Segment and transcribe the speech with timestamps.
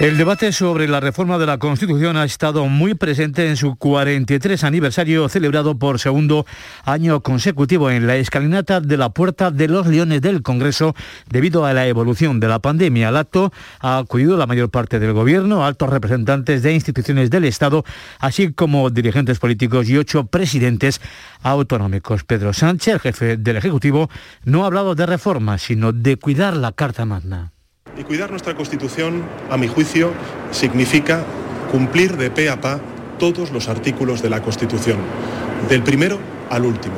[0.00, 4.64] El debate sobre la reforma de la Constitución ha estado muy presente en su 43
[4.64, 6.46] aniversario celebrado por segundo
[6.84, 10.96] año consecutivo en la escalinata de la Puerta de los Leones del Congreso
[11.30, 13.08] debido a la evolución de la pandemia.
[13.08, 17.84] Al acto ha acudido la mayor parte del Gobierno, altos representantes de instituciones del Estado,
[18.18, 21.00] así como dirigentes políticos y ocho presidentes
[21.40, 22.24] autonómicos.
[22.24, 24.10] Pedro Sánchez, jefe del Ejecutivo,
[24.44, 27.53] no ha hablado de reforma, sino de cuidar la Carta Magna.
[27.96, 30.12] Y cuidar nuestra Constitución, a mi juicio,
[30.50, 31.24] significa
[31.70, 32.80] cumplir de pe a pa
[33.18, 34.98] todos los artículos de la Constitución,
[35.68, 36.18] del primero
[36.50, 36.94] al último.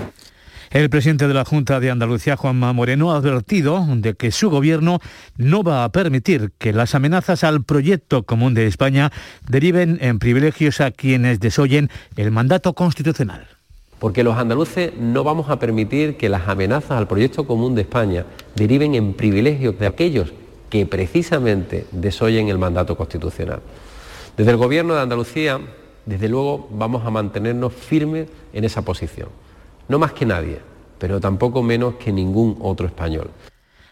[0.71, 5.01] El presidente de la Junta de Andalucía, Juanma Moreno, ha advertido de que su gobierno
[5.37, 9.13] no va a permitir que las amenazas al proyecto común de España
[9.49, 13.47] deriven en privilegios a quienes desoyen el mandato constitucional.
[13.99, 18.27] Porque los andaluces no vamos a permitir que las amenazas al proyecto común de España
[18.57, 20.33] deriven en privilegios de aquellos
[20.71, 23.61] que precisamente desoyen el mandato constitucional.
[24.37, 25.61] Desde el Gobierno de Andalucía,
[26.05, 29.29] desde luego, vamos a mantenernos firmes en esa posición.
[29.89, 30.59] No más que nadie,
[30.99, 33.31] pero tampoco menos que ningún otro español.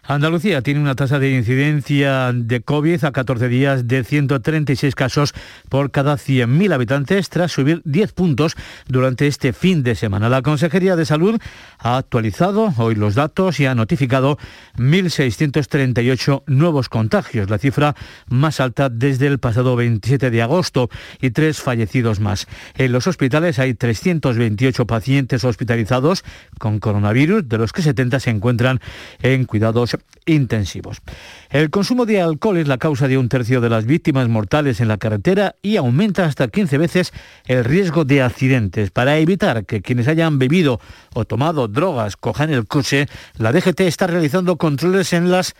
[0.07, 5.33] Andalucía tiene una tasa de incidencia de COVID a 14 días de 136 casos
[5.67, 8.55] por cada 100.000 habitantes tras subir 10 puntos
[8.87, 10.29] durante este fin de semana.
[10.29, 11.41] La Consejería de Salud
[11.79, 14.37] ha actualizado hoy los datos y ha notificado
[14.77, 17.95] 1.638 nuevos contagios, la cifra
[18.27, 20.87] más alta desde el pasado 27 de agosto
[21.19, 22.45] y tres fallecidos más.
[22.75, 26.23] En los hospitales hay 328 pacientes hospitalizados
[26.59, 28.79] con coronavirus, de los que 70 se encuentran
[29.23, 29.94] en cuidados
[30.25, 31.01] intensivos.
[31.49, 34.87] El consumo de alcohol es la causa de un tercio de las víctimas mortales en
[34.87, 37.13] la carretera y aumenta hasta 15 veces
[37.45, 38.91] el riesgo de accidentes.
[38.91, 40.79] Para evitar que quienes hayan bebido
[41.13, 45.55] o tomado drogas cojan el coche, la DGT está realizando controles en las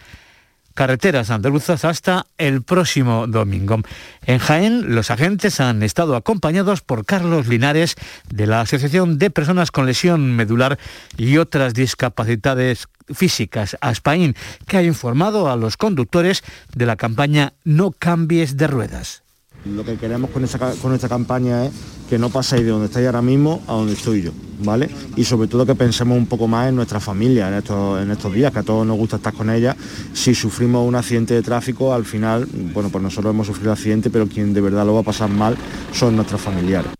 [0.76, 3.80] carreteras andaluzas hasta el próximo domingo.
[4.26, 7.96] En Jaén, los agentes han estado acompañados por Carlos Linares
[8.30, 10.78] de la Asociación de Personas con Lesión Medular
[11.18, 14.36] y otras discapacidades físicas, ASPAIN,
[14.68, 16.44] que ha informado a los conductores
[16.76, 19.25] de la campaña No cambies de ruedas.
[19.66, 20.46] Lo que queremos con,
[20.82, 21.72] con esta campaña es
[22.10, 24.32] que no paséis de donde estáis ahora mismo a donde estoy yo,
[24.64, 24.90] ¿vale?
[25.16, 28.32] Y sobre todo que pensemos un poco más en nuestra familia en estos, en estos
[28.32, 29.76] días, que a todos nos gusta estar con ella.
[30.14, 34.28] Si sufrimos un accidente de tráfico, al final, bueno, pues nosotros hemos sufrido accidente, pero
[34.28, 35.58] quien de verdad lo va a pasar mal
[35.92, 36.92] son nuestros familiares.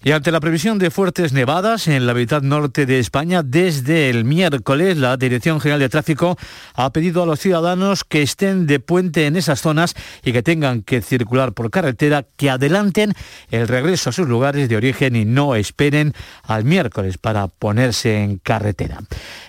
[0.00, 4.24] Y ante la previsión de fuertes nevadas en la mitad norte de España, desde el
[4.24, 6.38] miércoles la Dirección General de Tráfico
[6.74, 10.82] ha pedido a los ciudadanos que estén de puente en esas zonas y que tengan
[10.82, 13.12] que circular por carretera, que adelanten
[13.50, 16.14] el regreso a sus lugares de origen y no esperen
[16.44, 19.00] al miércoles para ponerse en carretera.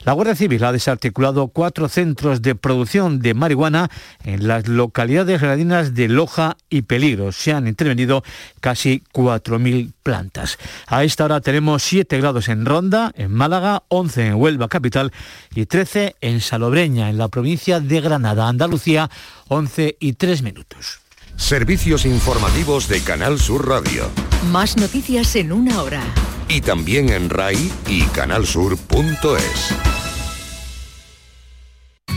[0.03, 3.91] La Guardia Civil ha desarticulado cuatro centros de producción de marihuana
[4.23, 7.31] en las localidades gradinas de Loja y Peligro.
[7.31, 8.23] Se han intervenido
[8.61, 10.38] casi 4.000 plantas.
[10.87, 15.11] A esta hora tenemos 7 grados en Ronda, en Málaga, 11 en Huelva capital
[15.53, 19.09] y 13 en Salobreña, en la provincia de Granada, Andalucía,
[19.47, 21.01] 11 y 3 minutos.
[21.35, 24.09] Servicios informativos de Canal Sur Radio.
[24.51, 26.01] Más noticias en una hora.
[26.49, 29.98] Y también en RAI y canalsur.es.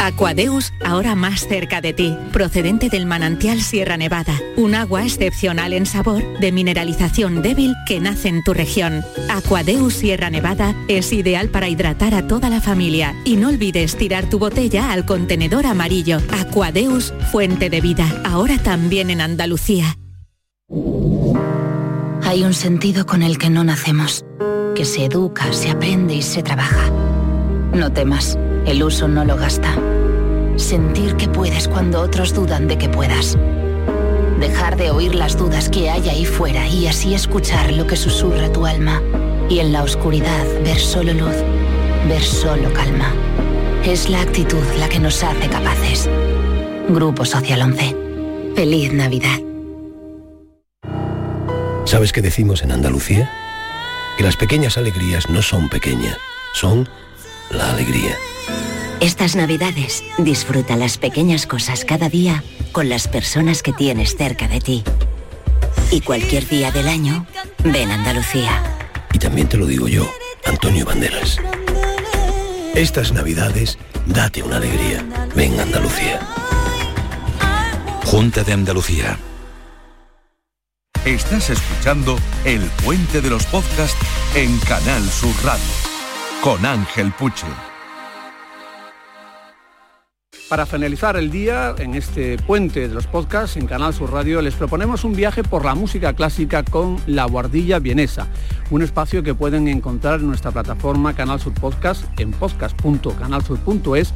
[0.03, 5.87] Aquadeus, ahora más cerca de ti, procedente del manantial Sierra Nevada, un agua excepcional en
[5.87, 9.05] sabor, de mineralización débil que nace en tu región.
[9.31, 14.29] Aquadeus Sierra Nevada es ideal para hidratar a toda la familia y no olvides tirar
[14.29, 16.19] tu botella al contenedor amarillo.
[16.33, 19.97] Aquadeus, fuente de vida, ahora también en Andalucía.
[22.25, 24.25] Hay un sentido con el que no nacemos,
[24.75, 26.91] que se educa, se aprende y se trabaja.
[27.73, 28.37] No temas,
[28.67, 29.92] el uso no lo gasta.
[30.57, 33.37] Sentir que puedes cuando otros dudan de que puedas.
[34.39, 38.53] Dejar de oír las dudas que hay ahí fuera y así escuchar lo que susurra
[38.53, 39.01] tu alma.
[39.49, 41.35] Y en la oscuridad ver solo luz,
[42.09, 43.13] ver solo calma.
[43.85, 46.09] Es la actitud la que nos hace capaces.
[46.89, 47.97] Grupo Social 11.
[48.55, 49.39] Feliz Navidad.
[51.85, 53.31] ¿Sabes qué decimos en Andalucía?
[54.17, 56.17] Que las pequeñas alegrías no son pequeñas,
[56.55, 56.89] son
[57.51, 58.17] la alegría.
[59.03, 64.61] Estas navidades disfruta las pequeñas cosas cada día con las personas que tienes cerca de
[64.61, 64.85] ti.
[65.91, 67.27] Y cualquier día del año,
[67.65, 68.63] ven Andalucía.
[69.13, 70.09] Y también te lo digo yo,
[70.47, 71.39] Antonio Banderas.
[72.77, 73.77] Estas navidades,
[74.07, 75.05] date una alegría.
[75.35, 76.21] Ven Andalucía.
[78.05, 79.19] Junta de Andalucía.
[81.05, 83.99] Estás escuchando El Puente de los Podcasts
[84.37, 85.65] en Canal Sur Radio.
[86.41, 87.47] con Ángel Puche.
[90.53, 94.53] Para finalizar el día, en este puente de los podcasts en Canal Sur Radio, les
[94.53, 98.27] proponemos un viaje por la música clásica con La Guardilla Vienesa,
[98.71, 104.13] un espacio que pueden encontrar en nuestra plataforma Canal Sur Podcast en podcast.canalsur.es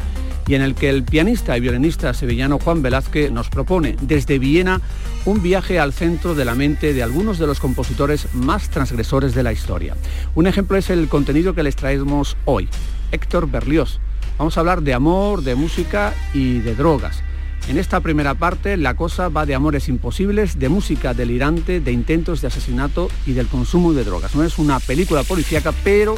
[0.47, 4.83] y en el que el pianista y violinista sevillano Juan Velázquez nos propone desde Viena
[5.25, 9.43] un viaje al centro de la mente de algunos de los compositores más transgresores de
[9.43, 9.97] la historia.
[10.35, 12.69] Un ejemplo es el contenido que les traemos hoy,
[13.11, 14.00] Héctor Berlioz
[14.38, 17.23] Vamos a hablar de amor, de música y de drogas.
[17.69, 22.41] En esta primera parte la cosa va de amores imposibles, de música delirante, de intentos
[22.41, 24.35] de asesinato y del consumo de drogas.
[24.37, 26.15] No es una película policíaca, pero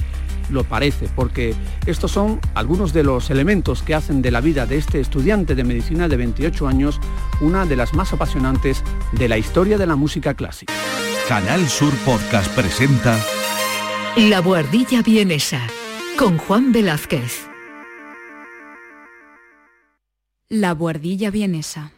[0.50, 1.54] lo parece, porque
[1.86, 5.64] estos son algunos de los elementos que hacen de la vida de este estudiante de
[5.64, 7.00] medicina de 28 años
[7.40, 8.82] una de las más apasionantes
[9.12, 10.74] de la historia de la música clásica.
[11.28, 13.18] Canal Sur Podcast presenta
[14.16, 15.66] La Guardilla Vienesa
[16.18, 17.47] con Juan Velázquez.
[20.50, 21.92] La buhardilla vienesa.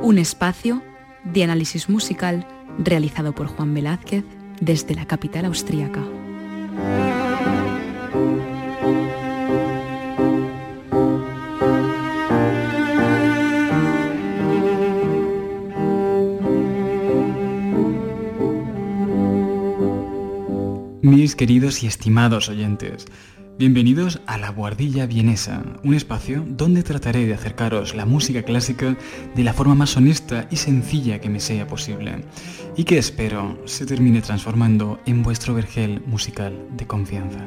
[0.00, 0.80] Un espacio
[1.24, 2.46] de análisis musical
[2.78, 4.22] realizado por Juan Velázquez
[4.60, 6.04] desde la capital austríaca.
[21.22, 23.06] Mis queridos y estimados oyentes,
[23.56, 28.96] bienvenidos a La Guardilla Vienesa, un espacio donde trataré de acercaros la música clásica
[29.32, 32.24] de la forma más honesta y sencilla que me sea posible,
[32.76, 37.38] y que espero se termine transformando en vuestro vergel musical de confianza.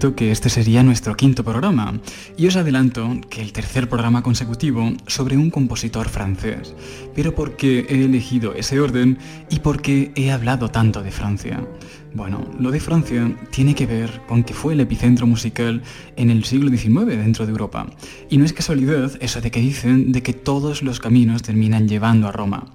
[0.00, 2.00] Que este sería nuestro quinto programa,
[2.38, 6.74] y os adelanto que el tercer programa consecutivo sobre un compositor francés,
[7.14, 9.18] pero ¿por qué he elegido ese orden
[9.50, 11.62] y por qué he hablado tanto de Francia?
[12.14, 15.82] Bueno, lo de Francia tiene que ver con que fue el epicentro musical
[16.16, 17.86] en el siglo XIX dentro de Europa,
[18.30, 22.26] y no es casualidad eso de que dicen de que todos los caminos terminan llevando
[22.26, 22.72] a Roma.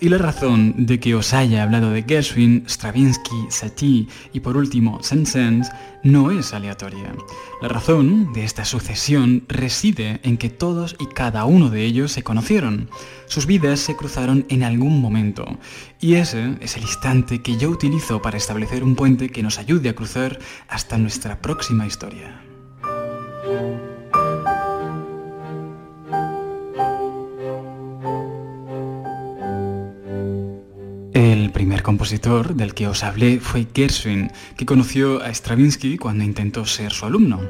[0.00, 4.98] Y la razón de que os haya hablado de Gershwin, Stravinsky, Satie y por último
[5.02, 5.70] Saint-Saëns
[6.02, 7.14] no es aleatoria.
[7.62, 12.22] La razón de esta sucesión reside en que todos y cada uno de ellos se
[12.22, 12.90] conocieron.
[13.26, 15.46] Sus vidas se cruzaron en algún momento.
[16.00, 19.88] Y ese es el instante que yo utilizo para establecer un puente que nos ayude
[19.88, 20.38] a cruzar
[20.68, 22.43] hasta nuestra próxima historia.
[31.84, 37.06] Compositor del que os hablé fue Gershwin, que conoció a Stravinsky cuando intentó ser su
[37.06, 37.40] alumno.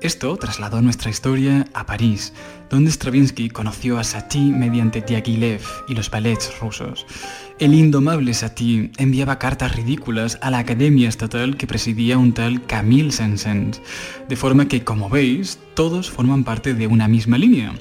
[0.00, 2.32] Esto trasladó nuestra historia a París,
[2.70, 7.06] donde Stravinsky conoció a Satie mediante Diaghilev y los ballets rusos.
[7.58, 13.12] El indomable Satie enviaba cartas ridículas a la Academia Estatal que presidía un tal Camille
[13.12, 13.80] Saint-Saëns,
[14.28, 17.72] de forma que, como veis, todos forman parte de una misma línea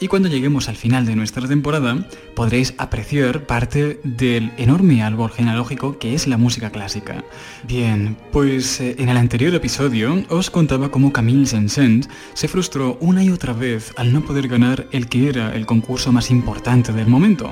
[0.00, 5.98] y cuando lleguemos al final de nuestra temporada podréis apreciar parte del enorme árbol genealógico
[5.98, 7.24] que es la música clásica.
[7.64, 13.24] Bien, pues eh, en el anterior episodio os contaba cómo Camille Saint-Saëns se frustró una
[13.24, 17.08] y otra vez al no poder ganar el que era el concurso más importante del
[17.08, 17.50] momento,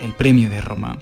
[0.00, 0.98] el Premio de Roma.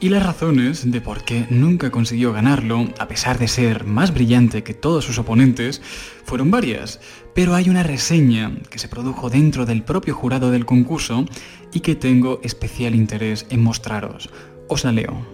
[0.00, 4.62] Y las razones de por qué nunca consiguió ganarlo, a pesar de ser más brillante
[4.62, 5.82] que todos sus oponentes,
[6.24, 7.00] fueron varias,
[7.34, 11.24] pero hay una reseña que se produjo dentro del propio jurado del concurso
[11.72, 14.30] y que tengo especial interés en mostraros.
[14.68, 15.26] Os la leo.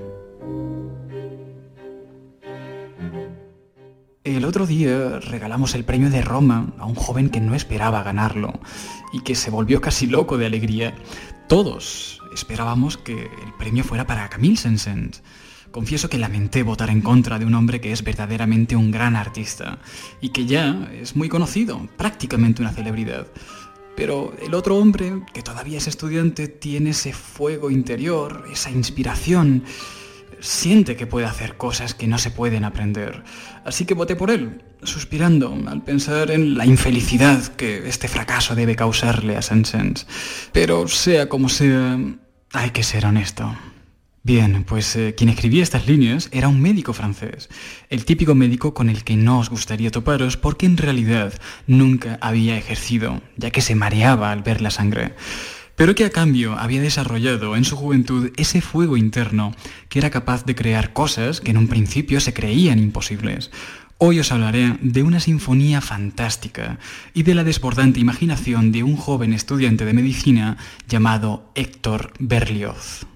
[4.25, 8.59] El otro día regalamos el premio de Roma a un joven que no esperaba ganarlo
[9.12, 10.94] y que se volvió casi loco de alegría.
[11.49, 15.23] Todos esperábamos que el premio fuera para Camille Saint-Saëns.
[15.71, 19.79] Confieso que lamenté votar en contra de un hombre que es verdaderamente un gran artista
[20.21, 23.26] y que ya es muy conocido, prácticamente una celebridad.
[23.97, 29.64] Pero el otro hombre, que todavía es estudiante, tiene ese fuego interior, esa inspiración
[30.41, 33.25] siente que puede hacer cosas que no se pueden aprender.
[33.64, 38.76] Así que voté por él, suspirando al pensar en la infelicidad que este fracaso debe
[38.76, 40.07] causarle a Saint-Saëns.
[40.53, 41.99] Pero sea como sea,
[42.55, 43.55] hay que ser honesto.
[44.23, 47.51] Bien, pues eh, quien escribía estas líneas era un médico francés,
[47.91, 51.35] el típico médico con el que no os gustaría toparos porque en realidad
[51.67, 55.15] nunca había ejercido, ya que se mareaba al ver la sangre,
[55.77, 59.55] pero que a cambio había desarrollado en su juventud ese fuego interno
[59.91, 63.51] que era capaz de crear cosas que en un principio se creían imposibles.
[63.99, 66.79] Hoy os hablaré de una sinfonía fantástica
[67.15, 70.57] y de la desbordante imaginación de un joven estudiante de medicina
[70.89, 73.07] llamado Héctor Berlioz.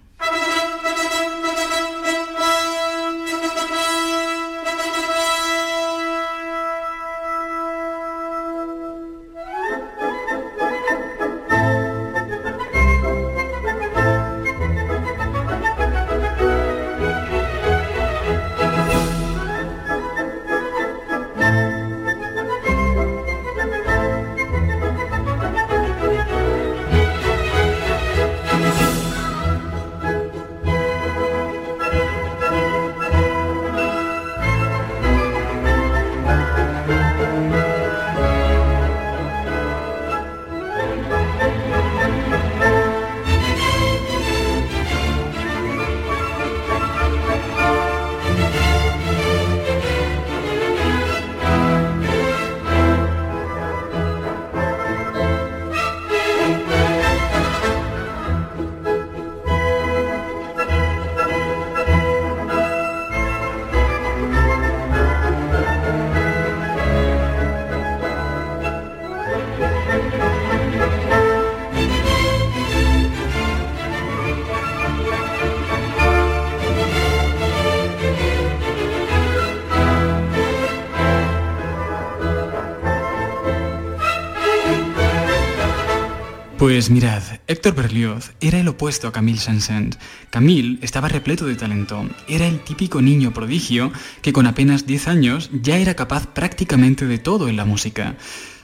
[86.78, 89.98] Pues mirad, Héctor Berlioz era el opuesto a Camille Saint-Saëns.
[90.30, 93.90] Camille estaba repleto de talento, era el típico niño prodigio
[94.22, 98.14] que con apenas 10 años ya era capaz prácticamente de todo en la música.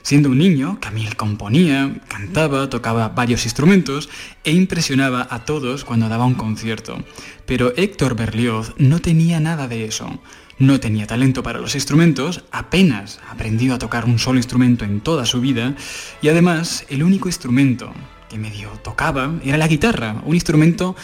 [0.02, 4.09] Siendo un niño, Camille componía, cantaba, tocaba varios instrumentos
[4.44, 7.02] e impresionaba a todos cuando daba un concierto.
[7.47, 10.21] Pero Héctor Berlioz no tenía nada de eso.
[10.58, 15.26] No tenía talento para los instrumentos, apenas aprendió a tocar un solo instrumento en toda
[15.26, 15.75] su vida
[16.23, 17.92] y además el único instrumento
[18.28, 20.94] que medio tocaba era la guitarra, un instrumento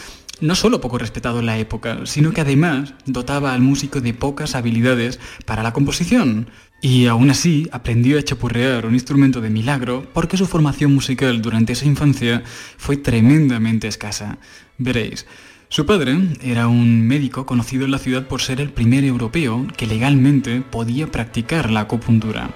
[0.40, 4.54] no solo poco respetado en la época, sino que además dotaba al músico de pocas
[4.54, 6.49] habilidades para la composición.
[6.80, 11.75] Y aún así aprendió a chapurrear un instrumento de milagro porque su formación musical durante
[11.75, 12.42] esa infancia
[12.78, 14.38] fue tremendamente escasa.
[14.78, 15.26] Veréis,
[15.71, 19.87] su padre era un médico conocido en la ciudad por ser el primer europeo que
[19.87, 22.50] legalmente podía practicar la acupuntura.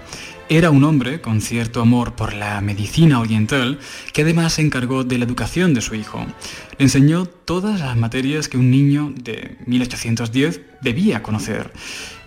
[0.48, 3.78] Era un hombre con cierto amor por la medicina oriental
[4.12, 6.26] que además se encargó de la educación de su hijo.
[6.76, 11.72] Le enseñó todas las materias que un niño de 1810 debía conocer.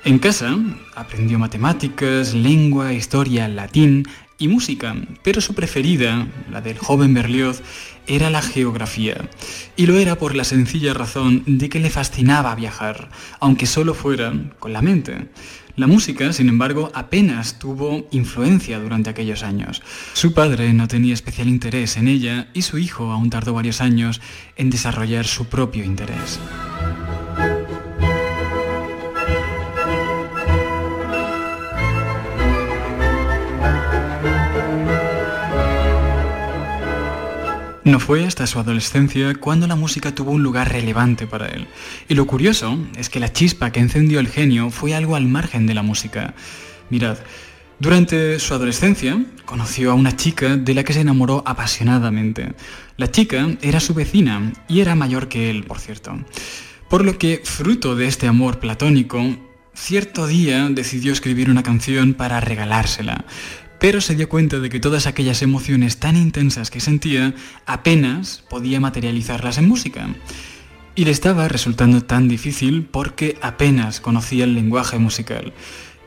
[0.05, 0.57] En casa
[0.95, 4.07] aprendió matemáticas, lengua, historia, latín
[4.39, 7.61] y música, pero su preferida, la del joven Berlioz,
[8.07, 9.29] era la geografía.
[9.75, 13.09] Y lo era por la sencilla razón de que le fascinaba viajar,
[13.39, 15.27] aunque solo fuera con la mente.
[15.75, 19.83] La música, sin embargo, apenas tuvo influencia durante aquellos años.
[20.13, 24.19] Su padre no tenía especial interés en ella y su hijo aún tardó varios años
[24.55, 26.39] en desarrollar su propio interés.
[37.87, 41.67] No fue hasta su adolescencia cuando la música tuvo un lugar relevante para él.
[42.09, 45.65] Y lo curioso es que la chispa que encendió el genio fue algo al margen
[45.67, 46.33] de la música.
[46.89, 47.17] Mirad,
[47.79, 52.55] durante su adolescencia conoció a una chica de la que se enamoró apasionadamente.
[52.97, 56.19] La chica era su vecina y era mayor que él, por cierto.
[56.89, 59.23] Por lo que, fruto de este amor platónico,
[59.73, 63.23] cierto día decidió escribir una canción para regalársela
[63.79, 67.33] pero se dio cuenta de que todas aquellas emociones tan intensas que sentía
[67.65, 70.07] apenas podía materializarlas en música.
[70.95, 75.53] Y le estaba resultando tan difícil porque apenas conocía el lenguaje musical.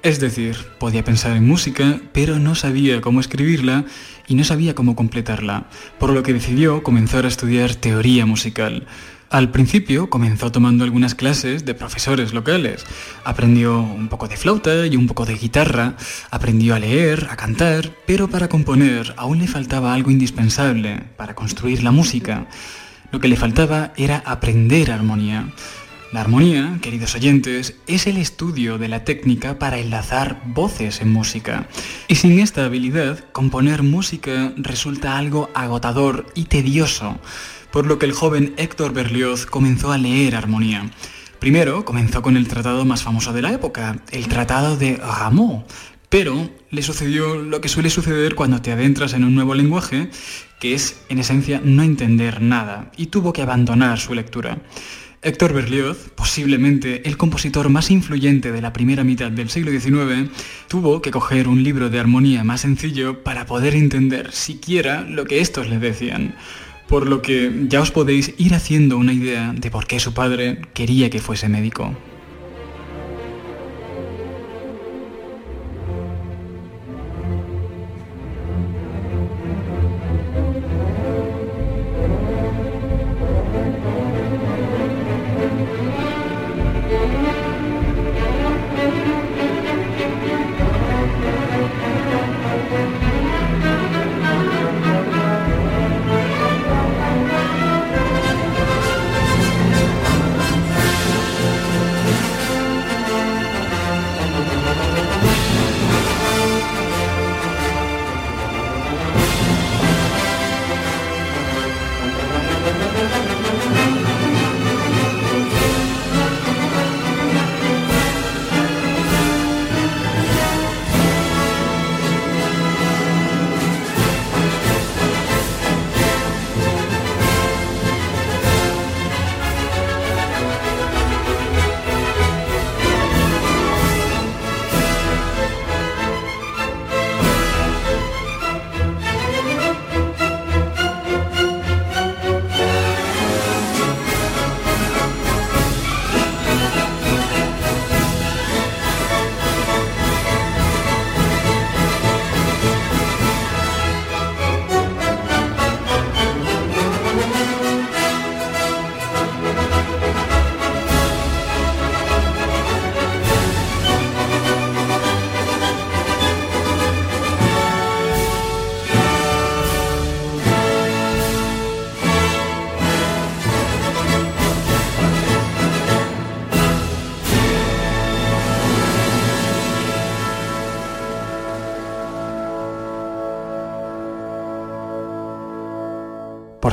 [0.03, 3.85] Es decir, podía pensar en música, pero no sabía cómo escribirla
[4.27, 8.87] y no sabía cómo completarla, por lo que decidió comenzar a estudiar teoría musical.
[9.31, 12.85] Al principio comenzó tomando algunas clases de profesores locales.
[13.23, 15.95] Aprendió un poco de flauta y un poco de guitarra,
[16.33, 21.85] aprendió a leer, a cantar, pero para componer aún le faltaba algo indispensable para construir
[21.85, 22.49] la música.
[23.13, 25.47] Lo que le faltaba era aprender armonía.
[26.13, 31.69] La armonía, queridos oyentes, es el estudio de la técnica para enlazar voces en música.
[32.09, 37.21] Y sin esta habilidad, componer música resulta algo agotador y tedioso.
[37.73, 40.91] Por lo que el joven Héctor Berlioz comenzó a leer armonía.
[41.39, 45.65] Primero comenzó con el tratado más famoso de la época, el Tratado de Rameau,
[46.11, 50.11] pero le sucedió lo que suele suceder cuando te adentras en un nuevo lenguaje,
[50.61, 54.59] que es en esencia no entender nada, y tuvo que abandonar su lectura.
[55.23, 60.31] Héctor Berlioz, posiblemente el compositor más influyente de la primera mitad del siglo XIX,
[60.67, 65.41] tuvo que coger un libro de armonía más sencillo para poder entender siquiera lo que
[65.41, 66.35] estos le decían.
[66.91, 70.59] Por lo que ya os podéis ir haciendo una idea de por qué su padre
[70.75, 71.95] quería que fuese médico.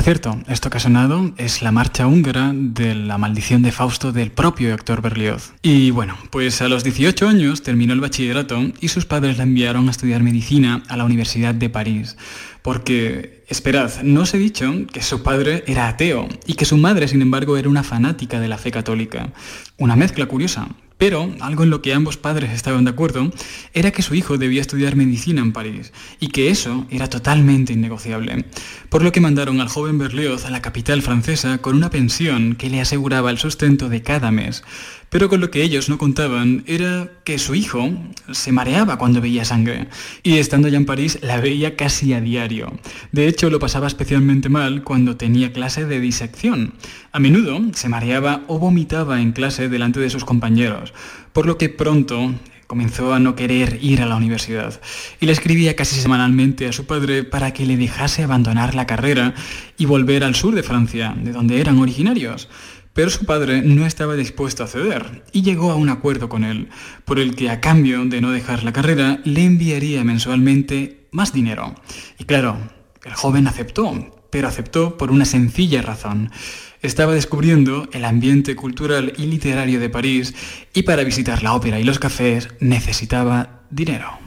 [0.07, 5.01] Cierto, esto que es la marcha húngara de la maldición de Fausto del propio Héctor
[5.01, 5.51] Berlioz.
[5.61, 9.89] Y bueno, pues a los 18 años terminó el bachillerato y sus padres la enviaron
[9.89, 12.15] a estudiar medicina a la Universidad de París.
[12.61, 17.09] Porque, esperad, no os he dicho que su padre era ateo y que su madre,
[17.09, 19.33] sin embargo, era una fanática de la fe católica.
[19.77, 23.31] Una mezcla curiosa, pero algo en lo que ambos padres estaban de acuerdo
[23.73, 28.45] era que su hijo debía estudiar medicina en París y que eso era totalmente innegociable.
[28.89, 32.69] Por lo que mandaron al joven Berlioz a la capital francesa con una pensión que
[32.69, 34.63] le aseguraba el sustento de cada mes.
[35.09, 37.89] Pero con lo que ellos no contaban era que su hijo
[38.31, 39.87] se mareaba cuando veía sangre,
[40.21, 42.73] y estando ya en París la veía casi a diario.
[43.11, 46.73] De hecho, lo pasaba especialmente mal cuando tenía clase de disección.
[47.11, 50.93] A menudo se mareaba o vomitaba en clase delante de sus compañeros,
[51.31, 52.33] por lo que pronto
[52.67, 54.79] comenzó a no querer ir a la universidad
[55.21, 59.33] y le escribía casi semanalmente a su padre para que le dejase abandonar la carrera
[59.77, 62.49] y volver al sur de Francia, de donde eran originarios.
[62.97, 66.69] Pero su padre no estaba dispuesto a ceder y llegó a un acuerdo con él,
[67.05, 71.75] por el que a cambio de no dejar la carrera le enviaría mensualmente más dinero.
[72.17, 72.57] Y claro,
[73.05, 76.31] el joven aceptó, pero aceptó por una sencilla razón.
[76.81, 80.33] Estaba descubriendo el ambiente cultural y literario de París
[80.73, 84.26] y para visitar la ópera y los cafés necesitaba dinero.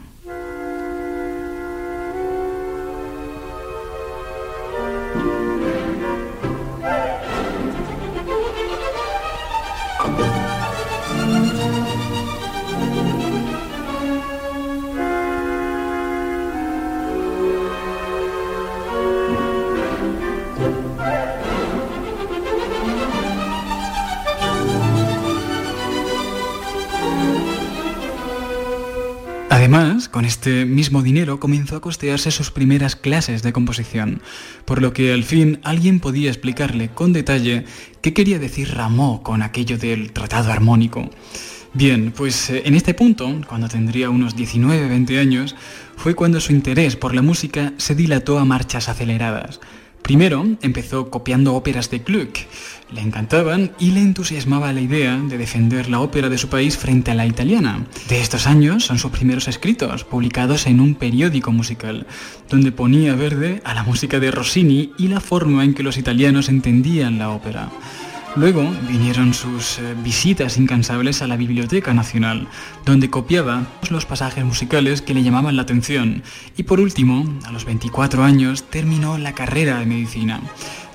[30.11, 34.23] Con este mismo dinero comenzó a costearse sus primeras clases de composición,
[34.64, 37.64] por lo que al fin alguien podía explicarle con detalle
[38.03, 41.11] qué quería decir Rameau con aquello del tratado armónico.
[41.73, 45.55] Bien, pues eh, en este punto, cuando tendría unos 19-20 años,
[45.96, 49.61] fue cuando su interés por la música se dilató a marchas aceleradas.
[50.03, 52.39] Primero empezó copiando óperas de Gluck.
[52.93, 57.13] Le encantaban y le entusiasmaba la idea de defender la ópera de su país frente
[57.13, 57.87] a la italiana.
[58.09, 62.07] De estos años son sus primeros escritos, publicados en un periódico musical,
[62.49, 66.49] donde ponía verde a la música de Rossini y la forma en que los italianos
[66.49, 67.71] entendían la ópera.
[68.37, 72.47] Luego vinieron sus eh, visitas incansables a la Biblioteca Nacional,
[72.85, 76.23] donde copiaba los pasajes musicales que le llamaban la atención.
[76.57, 80.40] Y por último, a los 24 años, terminó la carrera de medicina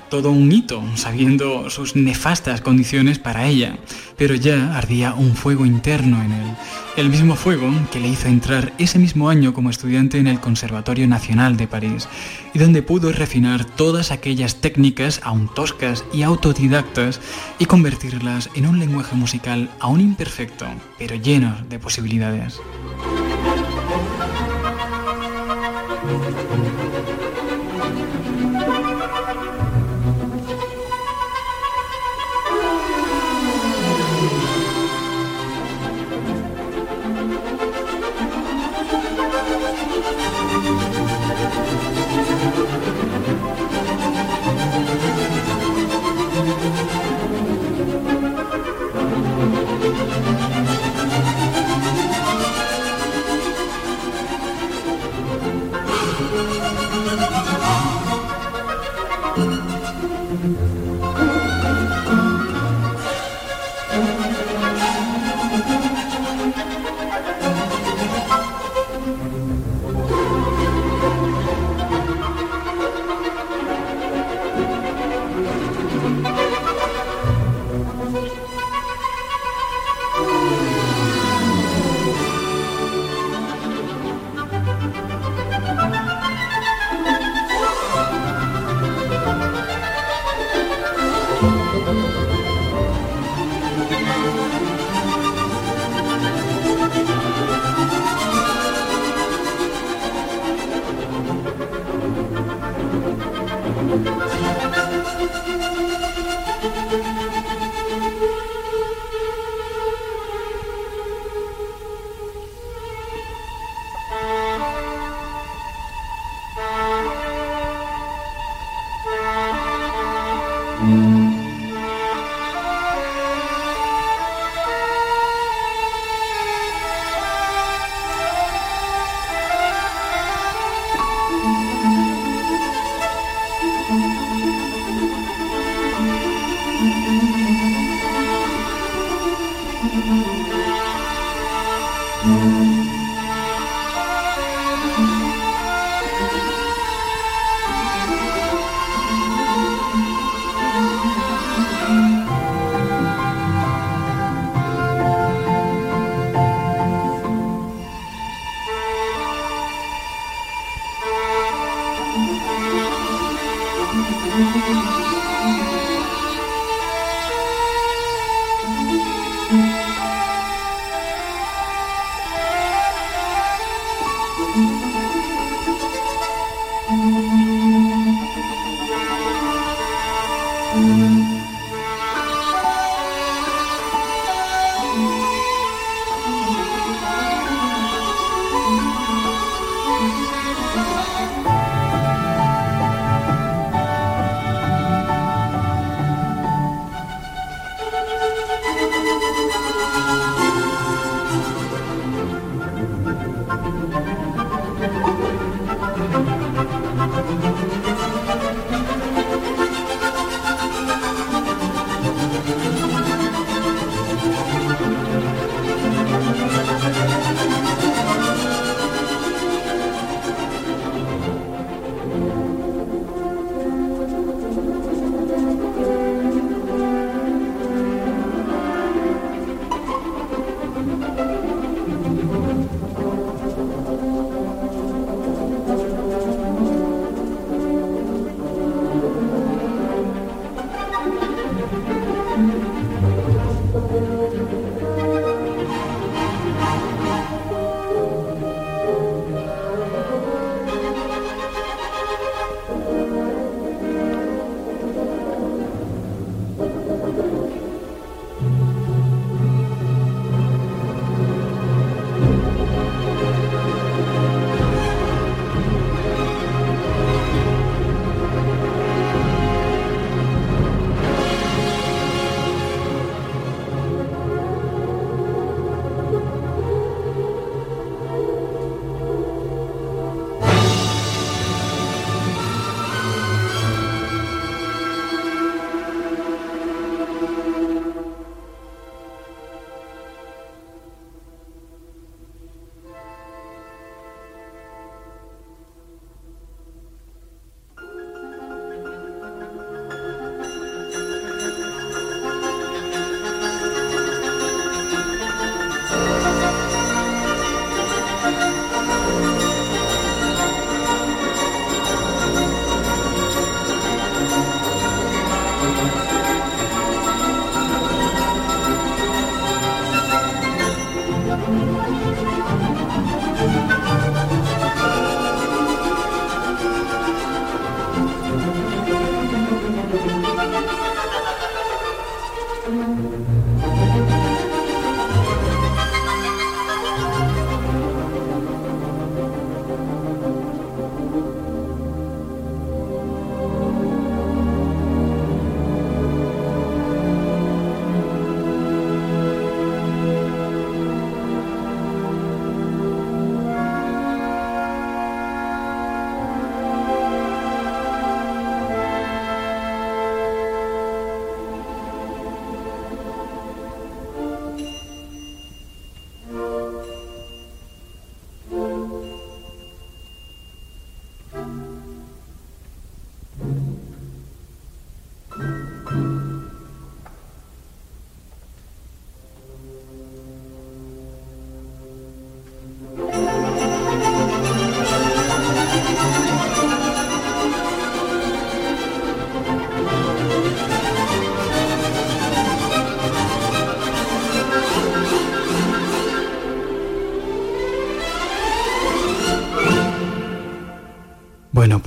[0.08, 3.78] todo un hito, sabiendo sus nefastas condiciones para ella,
[4.16, 6.56] pero ya ardía un fuego interno en él,
[6.96, 11.06] el mismo fuego que le hizo entrar ese mismo año como estudiante en el Conservatorio
[11.06, 12.08] Nacional de París,
[12.54, 17.20] y donde pudo refinar todas aquellas técnicas aún toscas y autodidactas
[17.58, 20.66] y convertirlas en un lenguaje musical aún imperfecto,
[20.98, 22.60] pero lleno de posibilidades.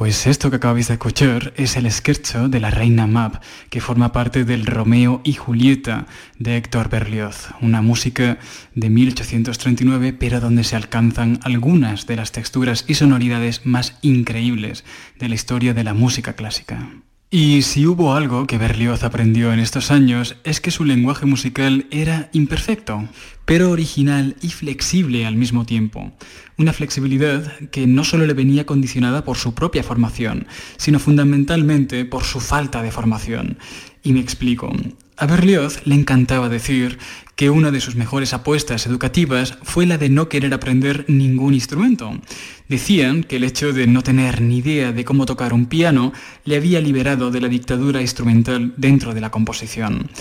[0.10, 4.12] Pues esto que acabáis de escuchar es el scherzo de la Reina Mab, que forma
[4.12, 6.08] parte del Romeo y Julieta
[6.40, 8.40] de Héctor Berlioz, una música
[8.74, 14.84] de 1839, pero donde se alcanzan algunas de las texturas y sonoridades más increíbles
[15.20, 16.90] de la historia de la música clásica.
[17.30, 21.86] Y si hubo algo que Berlioz aprendió en estos años es que su lenguaje musical
[21.92, 23.08] era imperfecto,
[23.50, 26.12] pero original y flexible al mismo tiempo.
[26.60, 30.46] Una flexibilidad que no solo le venía condicionada por su propia formación,
[30.78, 33.58] sino fundamentalmente por su falta de formación.
[34.04, 34.72] Y me explico.
[35.18, 37.00] A Berlioz le encantaba decir
[37.36, 42.22] que una de sus mejores apuestas educativas fue la de no querer aprender ningún instrumento.
[42.68, 46.14] Decían que el hecho de no tener ni idea de cómo tocar un piano
[46.46, 50.12] le había liberado de la dictadura instrumental dentro de la composición.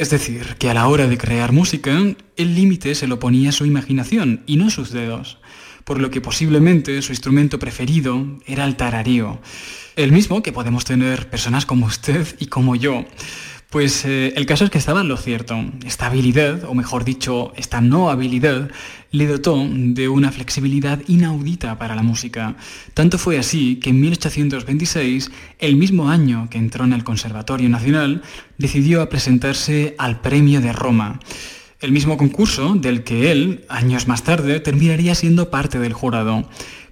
[0.00, 1.94] Es decir, que a la hora de crear música,
[2.38, 5.36] el límite se lo ponía su imaginación y no sus dedos,
[5.84, 9.42] por lo que posiblemente su instrumento preferido era el tararío,
[9.96, 13.04] el mismo que podemos tener personas como usted y como yo.
[13.70, 15.56] Pues eh, el caso es que estaba en lo cierto.
[15.86, 18.68] Esta habilidad, o mejor dicho, esta no habilidad,
[19.12, 22.56] le dotó de una flexibilidad inaudita para la música.
[22.94, 25.30] Tanto fue así que en 1826,
[25.60, 28.22] el mismo año que entró en el Conservatorio Nacional,
[28.58, 31.20] decidió presentarse al Premio de Roma.
[31.78, 36.48] El mismo concurso del que él, años más tarde, terminaría siendo parte del jurado.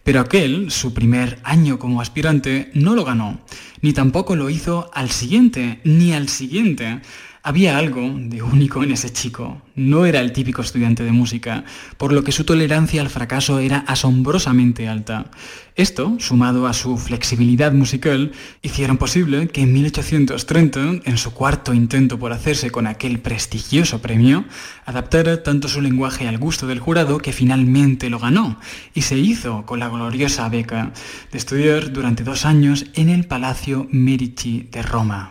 [0.08, 3.40] Pero aquel, su primer año como aspirante, no lo ganó,
[3.82, 7.02] ni tampoco lo hizo al siguiente, ni al siguiente.
[7.42, 9.62] Había algo de único en ese chico.
[9.74, 11.64] No era el típico estudiante de música,
[11.96, 15.30] por lo que su tolerancia al fracaso era asombrosamente alta.
[15.76, 22.18] Esto, sumado a su flexibilidad musical, hicieron posible que en 1830, en su cuarto intento
[22.18, 24.44] por hacerse con aquel prestigioso premio,
[24.84, 28.58] adaptara tanto su lenguaje al gusto del jurado que finalmente lo ganó
[28.92, 30.92] y se hizo con la gloriosa beca
[31.30, 35.30] de estudiar durante dos años en el Palacio Medici de Roma.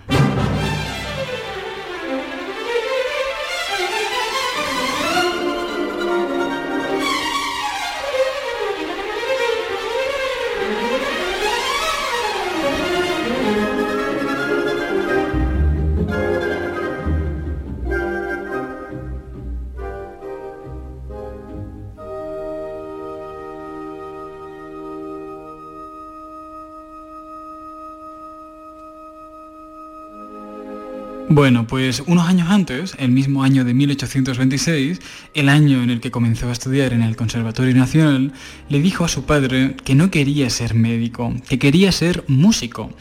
[31.30, 35.02] Bueno, pues unos años antes, el mismo año de 1826,
[35.34, 38.32] el año en el que comenzó a estudiar en el Conservatorio Nacional,
[38.70, 42.92] le dijo a su padre que no quería ser médico, que quería ser músico,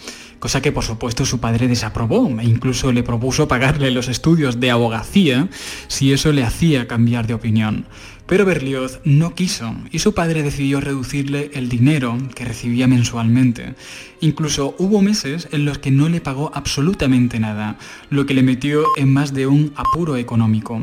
[0.40, 4.72] cosa que por supuesto su padre desaprobó e incluso le propuso pagarle los estudios de
[4.72, 5.48] abogacía
[5.86, 7.86] si eso le hacía cambiar de opinión.
[8.26, 13.74] Pero Berlioz no quiso y su padre decidió reducirle el dinero que recibía mensualmente.
[14.20, 17.78] Incluso hubo meses en los que no le pagó absolutamente nada,
[18.10, 20.82] lo que le metió en más de un apuro económico.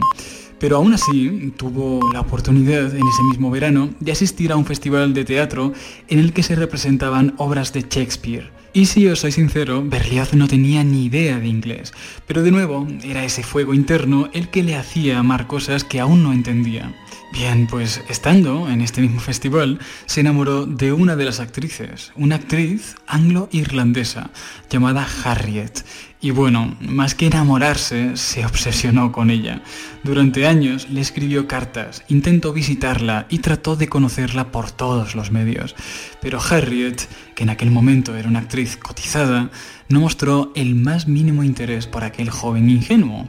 [0.57, 5.13] Pero aún así tuvo la oportunidad en ese mismo verano de asistir a un festival
[5.13, 5.73] de teatro
[6.07, 8.51] en el que se representaban obras de Shakespeare.
[8.71, 11.93] Y si os soy sincero, Berlioz no tenía ni idea de inglés,
[12.25, 16.23] pero de nuevo era ese fuego interno el que le hacía amar cosas que aún
[16.23, 16.95] no entendía.
[17.33, 22.35] Bien, pues estando en este mismo festival, se enamoró de una de las actrices, una
[22.35, 24.29] actriz anglo-irlandesa
[24.69, 25.83] llamada Harriet.
[26.21, 29.63] Y bueno, más que enamorarse, se obsesionó con ella.
[30.03, 35.75] Durante años le escribió cartas, intentó visitarla y trató de conocerla por todos los medios.
[36.21, 37.01] Pero Harriet,
[37.35, 39.49] que en aquel momento era una actriz cotizada,
[39.89, 43.27] no mostró el más mínimo interés por aquel joven ingenuo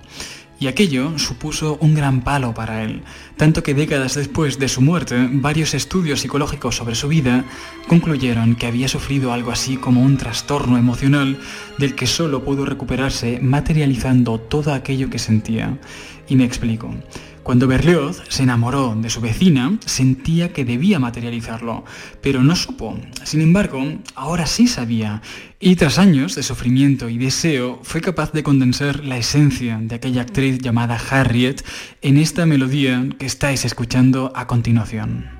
[0.60, 3.02] y aquello supuso un gran palo para él,
[3.36, 7.44] tanto que décadas después de su muerte, varios estudios psicológicos sobre su vida
[7.88, 11.38] concluyeron que había sufrido algo así como un trastorno emocional
[11.78, 15.78] del que solo pudo recuperarse materializando todo aquello que sentía.
[16.28, 16.94] Y me explico.
[17.44, 21.84] Cuando Berlioz se enamoró de su vecina, sentía que debía materializarlo,
[22.22, 22.98] pero no supo.
[23.22, 25.20] Sin embargo, ahora sí sabía,
[25.60, 30.22] y tras años de sufrimiento y deseo, fue capaz de condensar la esencia de aquella
[30.22, 31.62] actriz llamada Harriet
[32.00, 35.33] en esta melodía que estáis escuchando a continuación.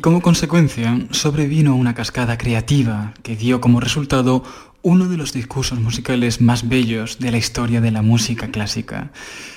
[0.00, 4.42] Como consecuencia sobrevino una cascada creativa que dio como resultado
[4.82, 9.12] uno de los discursos musicales más bellos de la historia de la música clásica.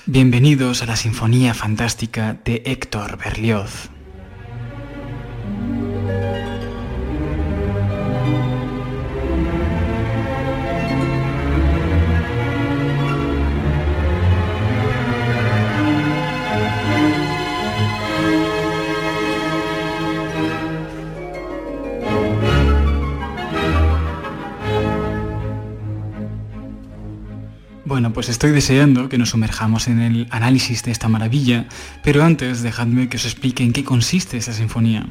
[0.06, 3.90] Bienvenidos a la Sinfonía Fantástica de Héctor Berlioz.
[27.98, 31.66] Bueno, pues estoy deseando que nos sumerjamos en el análisis de esta maravilla,
[32.04, 35.08] pero antes dejadme que os explique en qué consiste esta sinfonía.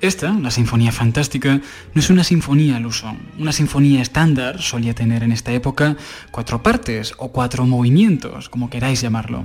[0.00, 1.60] Esta, la Sinfonía Fantástica,
[1.94, 3.14] no es una sinfonía al uso.
[3.38, 5.96] Una sinfonía estándar solía tener en esta época
[6.32, 9.44] cuatro partes o cuatro movimientos, como queráis llamarlo.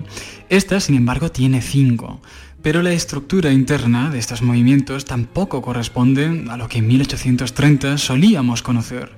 [0.49, 2.19] Esta, sin embargo, tiene cinco.
[2.61, 8.61] Pero la estructura interna de estos movimientos tampoco corresponde a lo que en 1830 solíamos
[8.61, 9.13] conocer.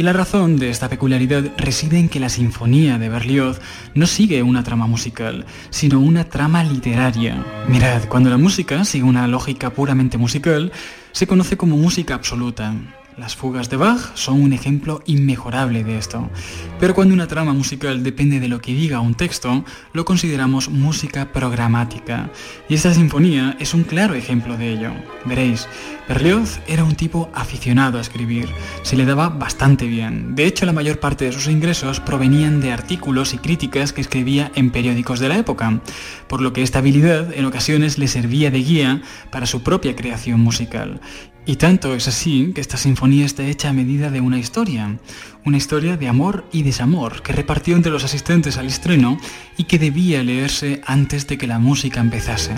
[0.00, 3.60] Y la razón de esta peculiaridad reside en que la Sinfonía de Berlioz
[3.94, 7.44] no sigue una trama musical, sino una trama literaria.
[7.68, 10.72] Mirad, cuando la música sigue una lógica puramente musical,
[11.12, 12.72] se conoce como música absoluta.
[13.20, 16.30] Las fugas de Bach son un ejemplo inmejorable de esto.
[16.78, 21.30] Pero cuando una trama musical depende de lo que diga un texto, lo consideramos música
[21.30, 22.30] programática.
[22.66, 24.92] Y esta sinfonía es un claro ejemplo de ello.
[25.26, 25.68] Veréis,
[26.08, 28.48] Berlioz era un tipo aficionado a escribir.
[28.84, 30.34] Se le daba bastante bien.
[30.34, 34.50] De hecho, la mayor parte de sus ingresos provenían de artículos y críticas que escribía
[34.54, 35.82] en periódicos de la época,
[36.26, 40.40] por lo que esta habilidad en ocasiones le servía de guía para su propia creación
[40.40, 41.02] musical.
[41.50, 45.00] Y tanto es así que esta sinfonía está hecha a medida de una historia,
[45.44, 49.18] una historia de amor y desamor que repartió entre los asistentes al estreno
[49.56, 52.54] y que debía leerse antes de que la música empezase.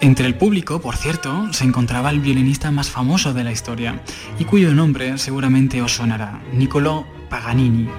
[0.00, 4.00] Entre el público, por cierto, se encontraba el violinista más famoso de la historia
[4.38, 7.90] y cuyo nombre seguramente os sonará, Niccolò Paganini.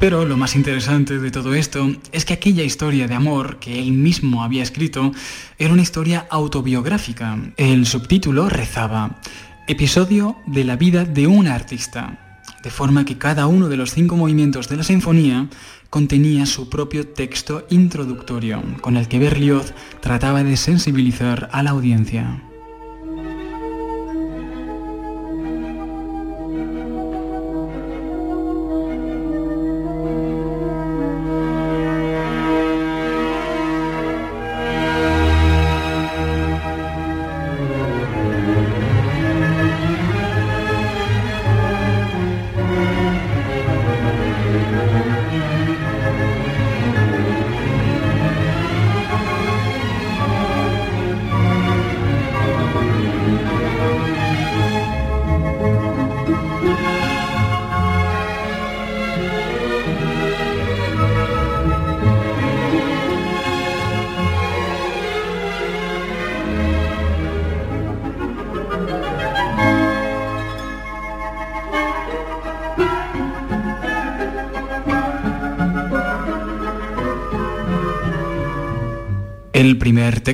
[0.00, 3.92] Pero lo más interesante de todo esto es que aquella historia de amor que él
[3.92, 5.12] mismo había escrito
[5.60, 7.38] era una historia autobiográfica.
[7.56, 9.20] El subtítulo rezaba,
[9.68, 12.18] Episodio de la vida de un artista,
[12.64, 15.48] de forma que cada uno de los cinco movimientos de la sinfonía
[15.88, 22.42] contenía su propio texto introductorio, con el que Berlioz trataba de sensibilizar a la audiencia.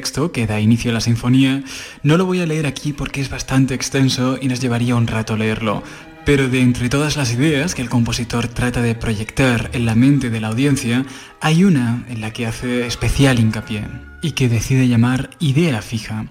[0.09, 1.63] Texto que da inicio a la sinfonía
[2.03, 5.37] no lo voy a leer aquí porque es bastante extenso y nos llevaría un rato
[5.37, 5.83] leerlo,
[6.25, 10.31] pero de entre todas las ideas que el compositor trata de proyectar en la mente
[10.31, 11.05] de la audiencia,
[11.43, 13.85] hay una en la que hace especial hincapié
[14.23, 16.25] y que decide llamar idea fija.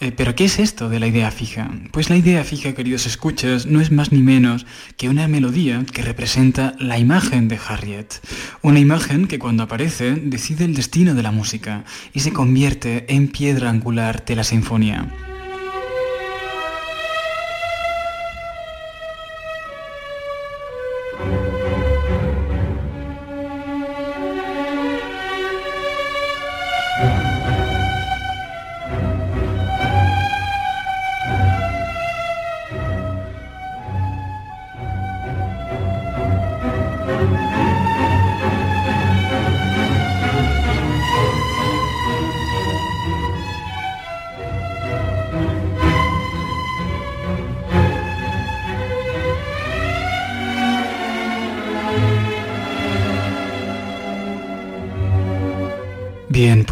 [0.00, 1.70] Eh, Pero ¿qué es esto de la idea fija?
[1.90, 4.64] Pues la idea fija, queridos escuchas, no es más ni menos
[4.96, 8.20] que una melodía que representa la imagen de Harriet.
[8.62, 13.26] Una imagen que cuando aparece decide el destino de la música y se convierte en
[13.26, 15.08] piedra angular de la sinfonía.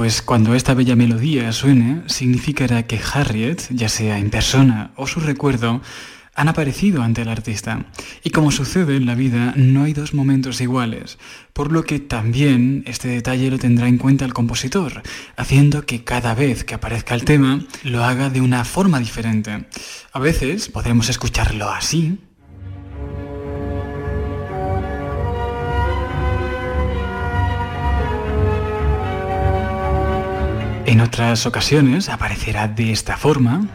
[0.07, 5.19] Pues cuando esta bella melodía suene, significará que Harriet, ya sea en persona o su
[5.19, 5.83] recuerdo,
[6.33, 7.87] han aparecido ante el artista.
[8.23, 11.19] Y como sucede en la vida, no hay dos momentos iguales,
[11.53, 15.03] por lo que también este detalle lo tendrá en cuenta el compositor,
[15.37, 19.67] haciendo que cada vez que aparezca el tema lo haga de una forma diferente.
[20.13, 22.21] A veces podremos escucharlo así,
[30.87, 33.67] En otras ocasiones aparecerá de esta forma.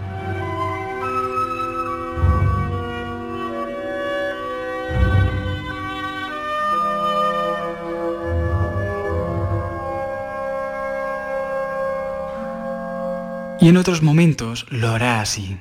[13.60, 15.58] Y en otros momentos lo hará así.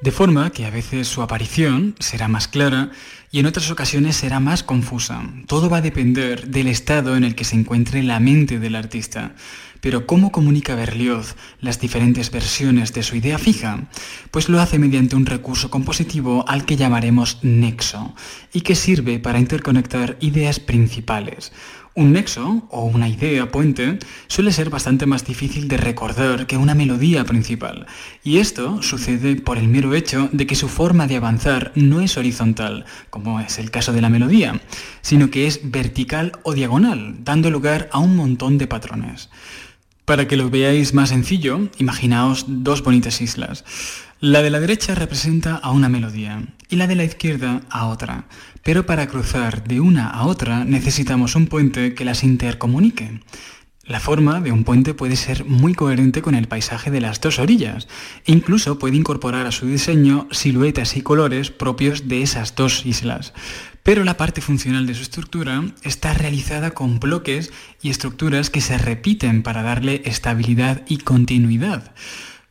[0.00, 2.90] De forma que a veces su aparición será más clara
[3.30, 5.22] y en otras ocasiones será más confusa.
[5.46, 9.34] Todo va a depender del estado en el que se encuentre la mente del artista.
[9.86, 13.88] Pero ¿cómo comunica Berlioz las diferentes versiones de su idea fija?
[14.32, 18.12] Pues lo hace mediante un recurso compositivo al que llamaremos nexo
[18.52, 21.52] y que sirve para interconectar ideas principales.
[21.94, 26.74] Un nexo o una idea puente suele ser bastante más difícil de recordar que una
[26.74, 27.86] melodía principal,
[28.24, 32.18] y esto sucede por el mero hecho de que su forma de avanzar no es
[32.18, 34.60] horizontal, como es el caso de la melodía,
[35.00, 39.30] sino que es vertical o diagonal, dando lugar a un montón de patrones.
[40.06, 43.64] Para que lo veáis más sencillo, imaginaos dos bonitas islas.
[44.20, 48.28] La de la derecha representa a una melodía y la de la izquierda a otra,
[48.62, 53.20] pero para cruzar de una a otra necesitamos un puente que las intercomunique.
[53.82, 57.40] La forma de un puente puede ser muy coherente con el paisaje de las dos
[57.40, 57.88] orillas
[58.26, 63.32] e incluso puede incorporar a su diseño siluetas y colores propios de esas dos islas.
[63.86, 68.76] Pero la parte funcional de su estructura está realizada con bloques y estructuras que se
[68.78, 71.94] repiten para darle estabilidad y continuidad.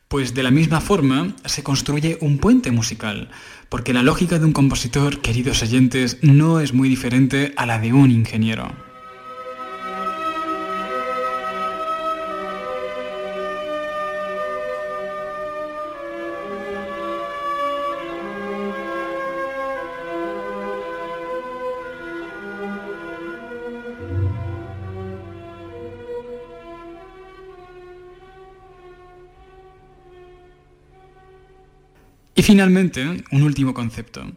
[0.08, 3.28] Pues de la misma forma se construye un puente musical,
[3.68, 7.92] porque la lógica de un compositor, queridos oyentes, no es muy diferente a la de
[7.92, 8.85] un ingeniero.
[32.38, 34.30] Y finalmente, un último concepto.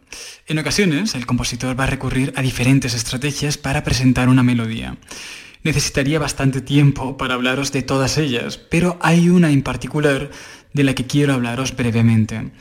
[0.47, 4.95] En ocasiones, el compositor va a recurrir a diferentes estrategias para presentar una melodía.
[5.63, 10.31] Necesitaría bastante tiempo para hablaros de todas ellas, pero hay una en particular
[10.73, 12.51] de la que quiero hablaros brevemente.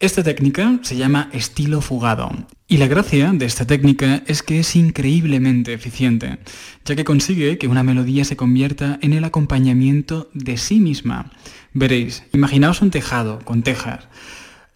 [0.00, 2.32] Esta técnica se llama estilo fugado
[2.66, 6.38] y la gracia de esta técnica es que es increíblemente eficiente,
[6.84, 11.30] ya que consigue que una melodía se convierta en el acompañamiento de sí misma.
[11.74, 14.08] Veréis, imaginaos un tejado con tejas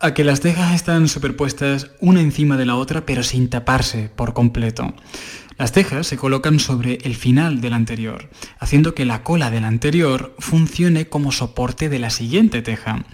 [0.04, 4.34] a que las tejas están superpuestas una encima de la otra pero sin taparse por
[4.34, 4.92] completo.
[5.56, 8.28] Las tejas se colocan sobre el final del anterior,
[8.58, 13.06] haciendo que la cola del anterior funcione como soporte de la siguiente teja.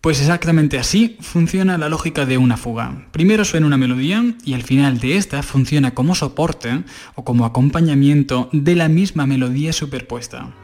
[0.00, 3.08] Pues exactamente así funciona la lógica de una fuga.
[3.12, 6.82] Primero suena una melodía y al final de esta funciona como soporte
[7.14, 10.54] o como acompañamiento de la misma melodía superpuesta.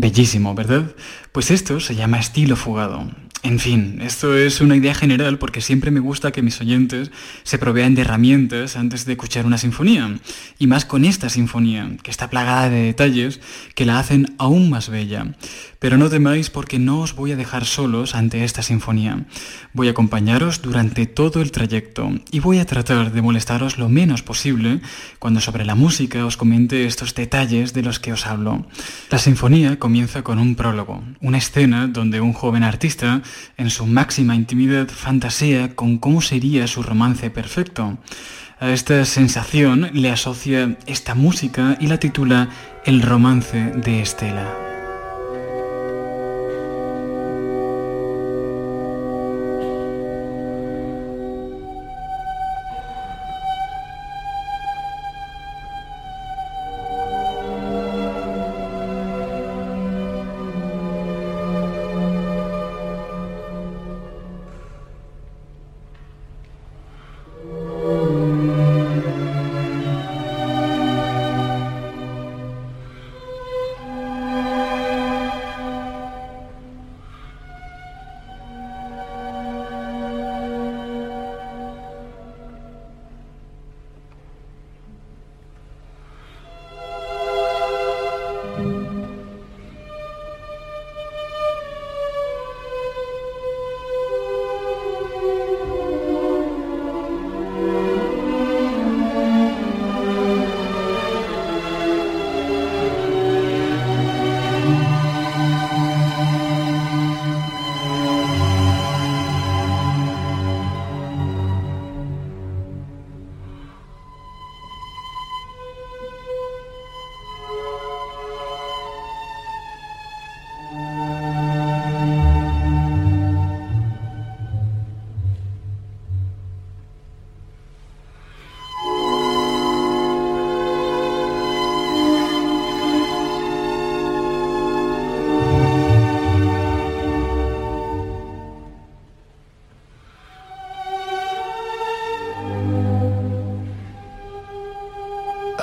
[0.00, 0.94] Bellísimo, ¿verdad?
[1.30, 3.06] Pues esto se llama estilo fugado.
[3.42, 7.10] En fin, esto es una idea general porque siempre me gusta que mis oyentes
[7.42, 10.18] se provean de herramientas antes de escuchar una sinfonía,
[10.58, 13.40] y más con esta sinfonía, que está plagada de detalles
[13.74, 15.34] que la hacen aún más bella.
[15.80, 19.24] Pero no temáis porque no os voy a dejar solos ante esta sinfonía.
[19.72, 24.22] Voy a acompañaros durante todo el trayecto y voy a tratar de molestaros lo menos
[24.22, 24.80] posible
[25.18, 28.66] cuando sobre la música os comente estos detalles de los que os hablo.
[29.10, 33.22] La sinfonía comienza con un prólogo, una escena donde un joven artista
[33.56, 37.98] en su máxima intimidad fantasea con cómo sería su romance perfecto.
[38.58, 42.50] A esta sensación le asocia esta música y la titula
[42.84, 44.69] El romance de Estela.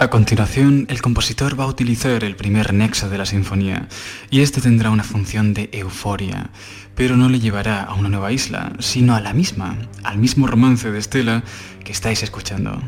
[0.07, 3.89] A continuación, el compositor va a utilizar el primer nexo de la sinfonía,
[4.29, 6.49] y este tendrá una función de euforia,
[6.95, 10.89] pero no le llevará a una nueva isla, sino a la misma, al mismo romance
[10.91, 11.43] de Estela
[11.83, 12.81] que estáis escuchando.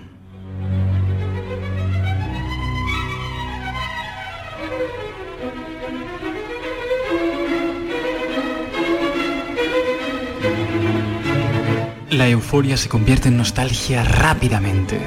[12.11, 15.01] La euforia se convierte en nostalgia rápidamente.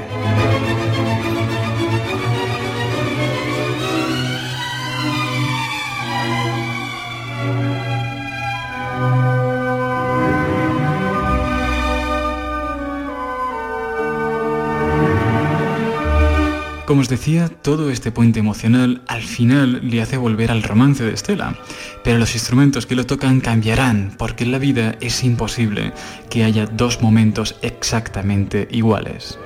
[16.93, 21.11] Como os decía, todo este puente emocional al final le hace volver al romance de
[21.11, 21.55] Estela,
[22.03, 25.91] pero los instrumentos que lo tocan cambiarán, porque en la vida es imposible
[26.29, 29.39] que haya dos momentos exactamente iguales.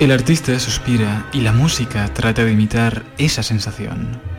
[0.00, 4.37] El artista suspira y la música trata de imitar esa sensación.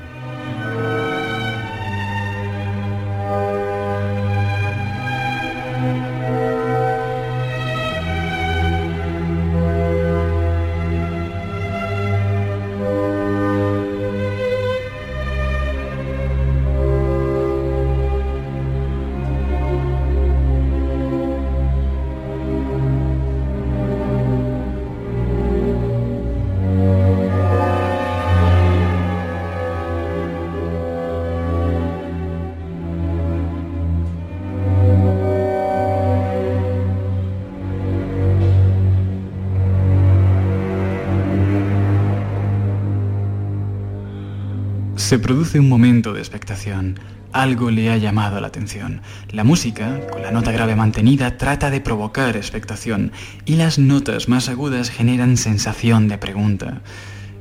[45.10, 47.00] Se produce un momento de expectación.
[47.32, 49.02] Algo le ha llamado la atención.
[49.32, 53.12] La música, con la nota grave mantenida, trata de provocar expectación
[53.44, 56.84] y las notas más agudas generan sensación de pregunta.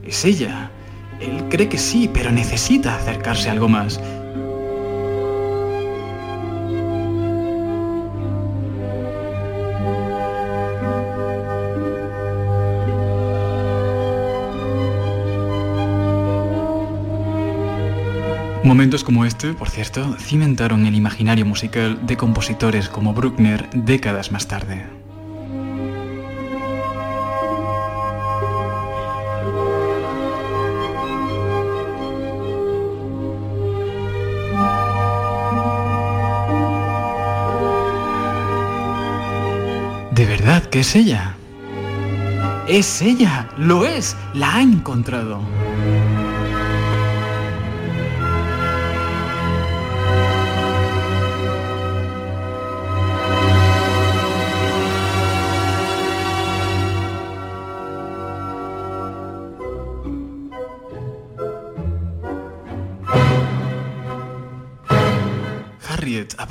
[0.03, 0.71] ¿Es ella?
[1.21, 4.01] Él cree que sí, pero necesita acercarse algo más.
[18.79, 24.47] Momentos como este, por cierto, cimentaron el imaginario musical de compositores como Bruckner décadas más
[24.47, 24.87] tarde.
[40.13, 41.35] ¿De verdad que es ella?
[42.69, 45.41] Es ella, lo es, la ha encontrado.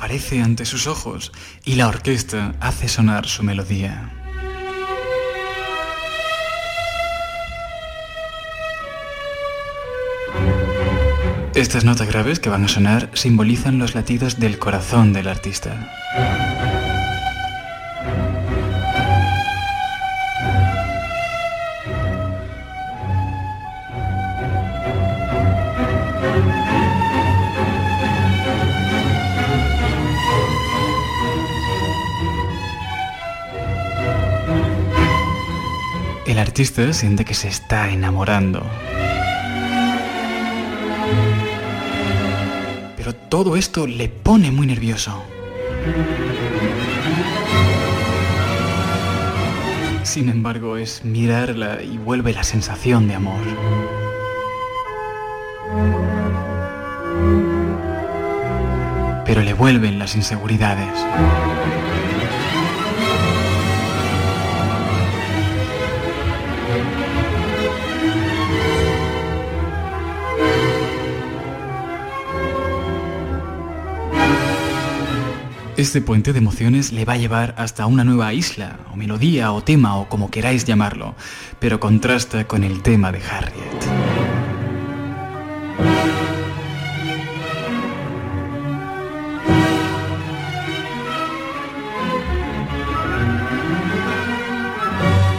[0.08, 1.32] Aparece ante sus ojos
[1.66, 4.10] y la orquesta hace sonar su melodía.
[11.54, 15.92] Estas notas graves que van a sonar simbolizan los latidos del corazón del artista.
[36.58, 38.66] Artista siente que se está enamorando.
[42.96, 45.22] Pero todo esto le pone muy nervioso.
[50.02, 53.44] Sin embargo, es mirarla y vuelve la sensación de amor.
[59.24, 60.90] Pero le vuelven las inseguridades.
[75.88, 79.64] Este puente de emociones le va a llevar hasta una nueva isla, o melodía, o
[79.64, 81.14] tema, o como queráis llamarlo,
[81.60, 83.86] pero contrasta con el tema de Harriet.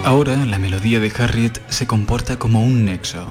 [0.04, 3.28] Ahora la melodía de Harriet se comporta como un nexo,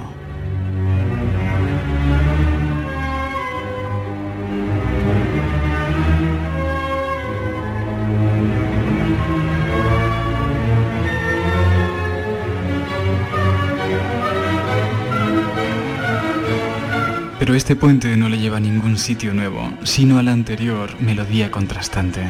[17.49, 21.51] Pero este puente no le lleva a ningún sitio nuevo, sino a la anterior melodía
[21.51, 22.21] contrastante.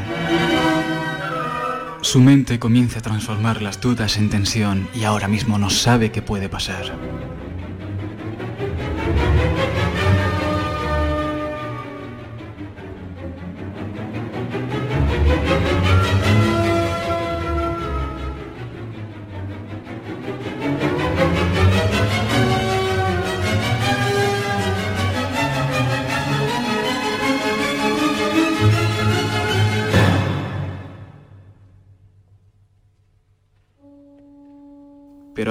[2.02, 6.22] Su mente comienza a transformar las dudas en tensión y ahora mismo no sabe qué
[6.22, 6.96] puede pasar.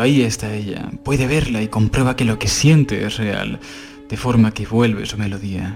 [0.08, 3.60] Ahí está ella, puede verla y comprueba que lo que siente es real,
[4.08, 5.76] de forma que vuelve su melodía.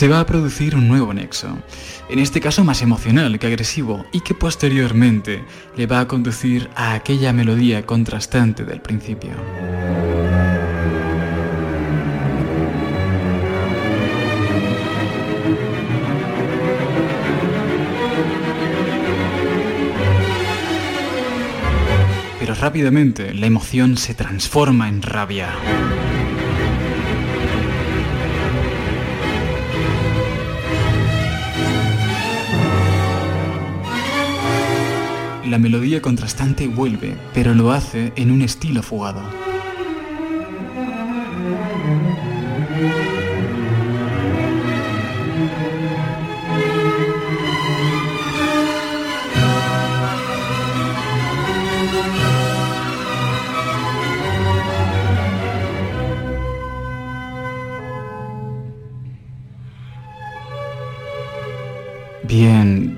[0.00, 1.58] Se va a producir un nuevo nexo,
[2.08, 5.44] en este caso más emocional que agresivo y que posteriormente
[5.76, 9.32] le va a conducir a aquella melodía contrastante del principio.
[22.38, 25.50] Pero rápidamente la emoción se transforma en rabia.
[35.50, 39.49] La melodía contrastante vuelve, pero lo hace en un estilo fugado.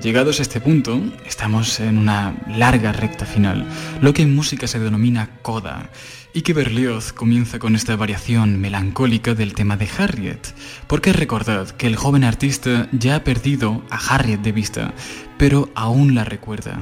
[0.03, 3.65] Llegados a este punto, estamos en una larga recta final,
[4.01, 5.89] lo que en música se denomina coda,
[6.33, 10.53] y que Berlioz comienza con esta variación melancólica del tema de Harriet,
[10.87, 14.93] porque recordad que el joven artista ya ha perdido a Harriet de vista,
[15.37, 16.79] pero aún la recuerda.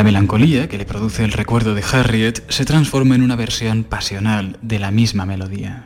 [0.00, 4.56] La melancolía que le produce el recuerdo de Harriet se transforma en una versión pasional
[4.62, 5.84] de la misma melodía.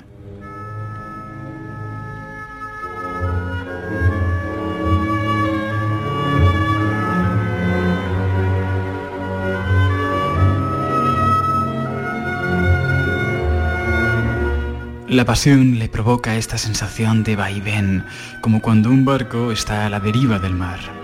[15.09, 18.05] La pasión le provoca esta sensación de vaivén,
[18.41, 21.04] como cuando un barco está a la deriva del mar.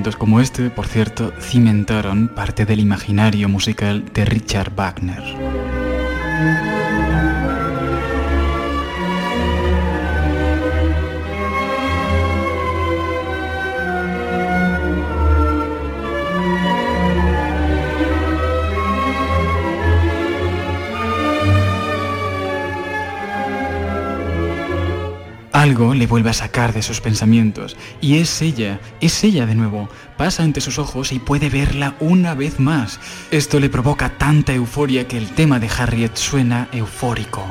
[0.00, 5.22] Momentos como este, por cierto, cimentaron parte del imaginario musical de Richard Wagner.
[25.60, 29.90] Algo le vuelve a sacar de sus pensamientos y es ella, es ella de nuevo.
[30.16, 32.98] Pasa ante sus ojos y puede verla una vez más.
[33.30, 37.44] Esto le provoca tanta euforia que el tema de Harriet suena eufórico.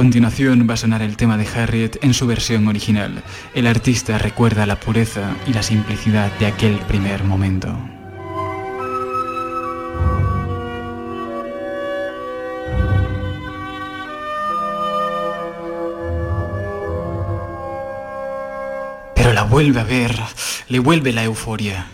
[0.00, 3.22] Continuación va a sonar el tema de Harriet en su versión original.
[3.52, 7.68] El artista recuerda la pureza y la simplicidad de aquel primer momento.
[19.14, 20.18] Pero la vuelve a ver,
[20.68, 21.88] le vuelve la euforia.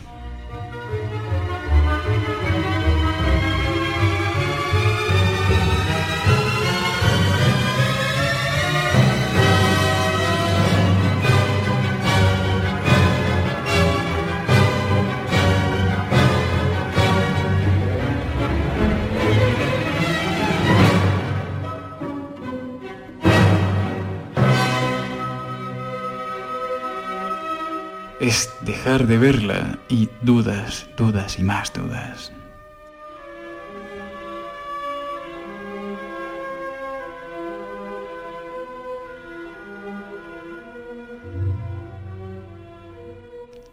[28.87, 32.31] Dejar de verla y dudas, dudas y más dudas.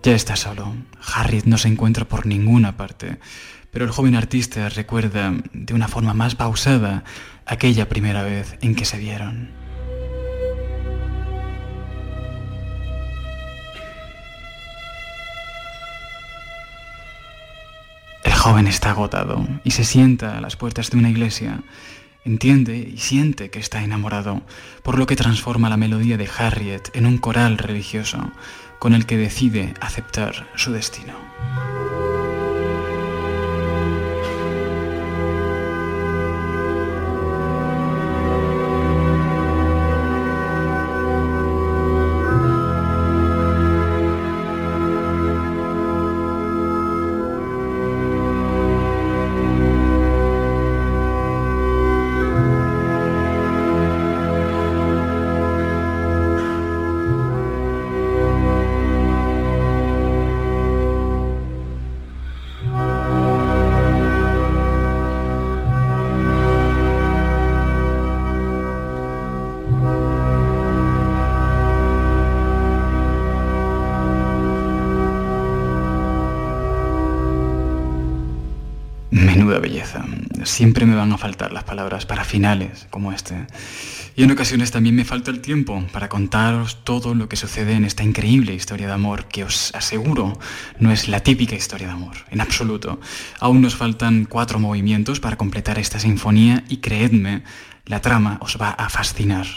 [0.01, 0.73] Ya está solo.
[1.13, 3.19] Harriet no se encuentra por ninguna parte,
[3.69, 7.03] pero el joven artista recuerda de una forma más pausada
[7.45, 9.62] aquella primera vez en que se vieron.
[18.43, 21.61] Joven está agotado y se sienta a las puertas de una iglesia.
[22.25, 24.41] Entiende y siente que está enamorado,
[24.81, 28.33] por lo que transforma la melodía de Harriet en un coral religioso
[28.79, 31.13] con el que decide aceptar su destino.
[79.59, 80.03] Belleza.
[80.43, 83.47] Siempre me van a faltar las palabras para finales como este.
[84.15, 87.83] Y en ocasiones también me falta el tiempo para contaros todo lo que sucede en
[87.83, 90.37] esta increíble historia de amor que os aseguro
[90.77, 92.99] no es la típica historia de amor, en absoluto.
[93.39, 97.43] Aún nos faltan cuatro movimientos para completar esta sinfonía y creedme,
[97.85, 99.47] la trama os va a fascinar.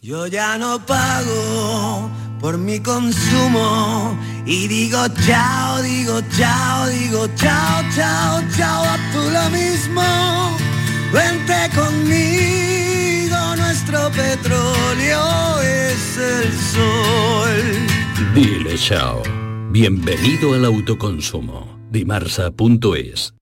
[0.00, 2.10] Yo ya no pago
[2.40, 9.50] por mi consumo y digo chao, digo chao, digo chao, chao, chao, a tú lo
[9.50, 10.56] mismo.
[11.12, 12.85] Vente conmigo,
[13.76, 18.34] nuestro petróleo es el sol.
[18.34, 19.22] Dile chao.
[19.70, 21.78] Bienvenido al autoconsumo.
[21.90, 23.34] Dimarsa.es.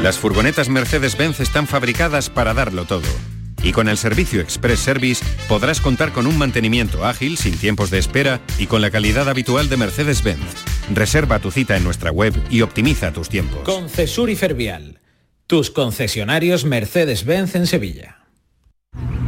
[0.00, 3.02] Las furgonetas Mercedes-Benz están fabricadas para darlo todo.
[3.62, 7.98] Y con el servicio Express Service podrás contar con un mantenimiento ágil, sin tiempos de
[7.98, 10.64] espera y con la calidad habitual de Mercedes-Benz.
[10.94, 13.64] Reserva tu cita en nuestra web y optimiza tus tiempos.
[13.64, 14.98] Con Cesur y Fervial
[15.46, 18.21] tus concesionarios Mercedes-Benz en Sevilla.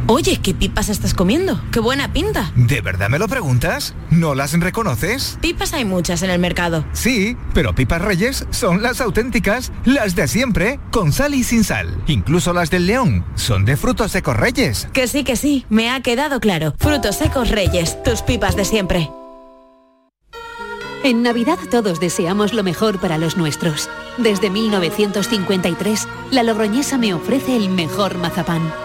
[0.07, 1.59] Oye, ¿qué pipas estás comiendo?
[1.71, 2.51] ¡Qué buena pinta!
[2.55, 3.95] ¿De verdad me lo preguntas?
[4.11, 5.39] ¿No las reconoces?
[5.41, 6.85] Pipas hay muchas en el mercado.
[6.93, 12.03] Sí, pero pipas reyes son las auténticas, las de siempre, con sal y sin sal.
[12.05, 14.87] Incluso las del león son de frutos secos reyes.
[14.93, 16.75] Que sí, que sí, me ha quedado claro.
[16.77, 19.09] Frutos secos reyes, tus pipas de siempre.
[21.03, 23.89] En Navidad todos deseamos lo mejor para los nuestros.
[24.19, 28.84] Desde 1953, la Logroñesa me ofrece el mejor mazapán.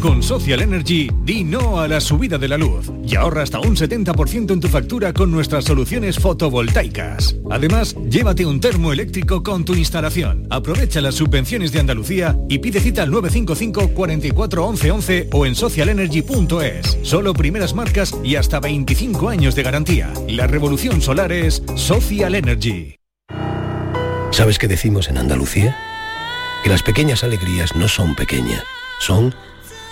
[0.00, 3.76] Con Social Energy, di no a la subida de la luz y ahorra hasta un
[3.76, 7.36] 70% en tu factura con nuestras soluciones fotovoltaicas.
[7.50, 10.46] Además, llévate un termo eléctrico con tu instalación.
[10.50, 15.54] Aprovecha las subvenciones de Andalucía y pide cita al 955 44 11 11 o en
[15.54, 16.98] socialenergy.es.
[17.02, 20.12] Solo primeras marcas y hasta 25 años de garantía.
[20.28, 22.96] La revolución solar es Social Energy.
[24.30, 25.74] ¿Sabes qué decimos en Andalucía?
[26.62, 28.62] Que las pequeñas alegrías no son pequeñas,
[29.00, 29.34] son